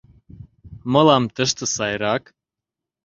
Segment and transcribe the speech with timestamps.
[0.91, 2.23] Мылам тыште сайрак.